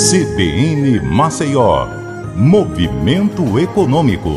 [0.00, 1.86] CBN Maceió,
[2.34, 4.30] Movimento Econômico.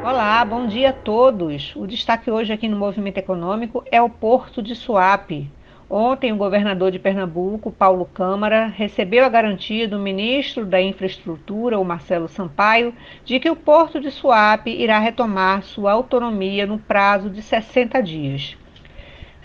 [0.00, 1.74] Olá, bom dia a todos.
[1.74, 5.50] O destaque hoje aqui no Movimento Econômico é o Porto de Suape.
[5.90, 11.84] Ontem, o governador de Pernambuco, Paulo Câmara, recebeu a garantia do ministro da Infraestrutura, o
[11.84, 12.94] Marcelo Sampaio,
[13.24, 18.56] de que o Porto de Suape irá retomar sua autonomia no prazo de 60 dias.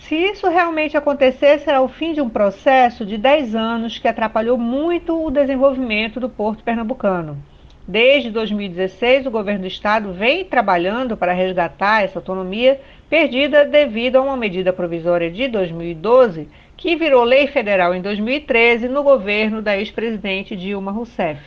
[0.08, 4.58] Se isso realmente acontecer, será o fim de um processo de 10 anos que atrapalhou
[4.58, 7.38] muito o desenvolvimento do porto pernambucano.
[7.86, 14.22] Desde 2016, o governo do estado vem trabalhando para resgatar essa autonomia perdida devido a
[14.22, 20.56] uma medida provisória de 2012 que virou lei federal em 2013 no governo da ex-presidente
[20.56, 21.40] Dilma Rousseff.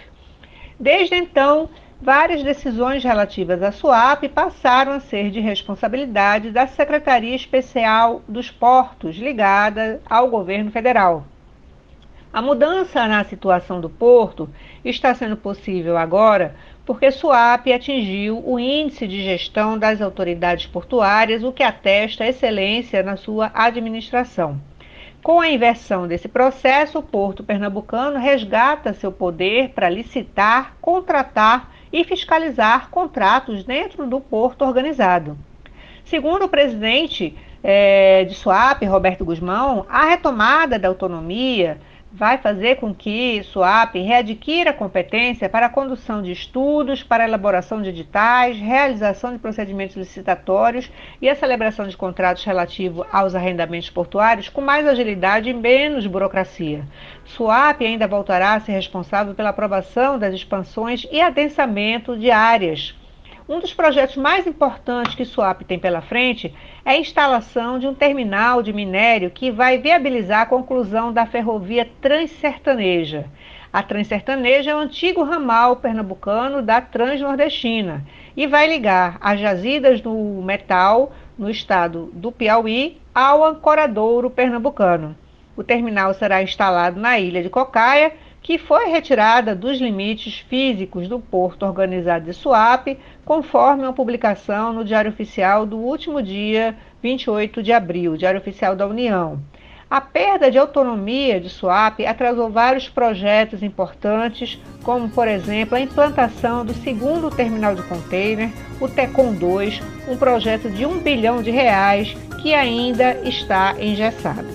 [0.79, 1.69] Desde então,
[2.01, 9.15] várias decisões relativas à SUAP passaram a ser de responsabilidade da Secretaria Especial dos Portos,
[9.15, 11.25] ligada ao governo federal.
[12.31, 14.49] A mudança na situação do porto
[14.83, 16.53] está sendo possível agora
[16.85, 23.17] porque SUAP atingiu o índice de gestão das autoridades portuárias, o que atesta excelência na
[23.17, 24.59] sua administração.
[25.23, 32.03] Com a inversão desse processo, o Porto Pernambucano resgata seu poder para licitar, contratar e
[32.03, 35.37] fiscalizar contratos dentro do porto organizado.
[36.03, 41.77] Segundo o presidente é, de SUAP, Roberto Guzmão, a retomada da autonomia
[42.15, 47.89] vai fazer com que SUAP readquira competência para a condução de estudos, para elaboração de
[47.89, 50.89] editais, realização de procedimentos licitatórios
[51.21, 56.85] e a celebração de contratos relativos aos arrendamentos portuários com mais agilidade e menos burocracia.
[57.25, 62.95] SUAP ainda voltará a ser responsável pela aprovação das expansões e adensamento de áreas
[63.47, 67.93] um dos projetos mais importantes que Suape tem pela frente é a instalação de um
[67.93, 73.25] terminal de minério que vai viabilizar a conclusão da ferrovia Transsertaneja.
[73.71, 78.03] A Transsertaneja é o antigo ramal pernambucano da Transnordestina
[78.35, 80.13] e vai ligar as jazidas do
[80.43, 85.15] metal no estado do Piauí ao ancoradouro pernambucano.
[85.55, 88.11] O terminal será instalado na ilha de Cocaia
[88.45, 92.95] que foi retirada dos limites físicos do porto organizado de Suape,
[93.25, 98.85] conforme uma publicação no Diário Oficial do último dia 28 de abril, Diário Oficial da
[98.85, 99.39] União.
[99.89, 106.63] A perda de autonomia de Suape atrasou vários projetos importantes, como, por exemplo, a implantação
[106.63, 112.15] do segundo terminal de container, o Tecom 2, um projeto de um bilhão de reais
[112.43, 114.45] que ainda está engessado.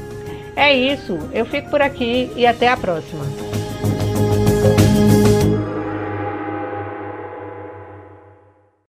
[0.54, 3.49] É isso, eu fico por aqui e até a próxima.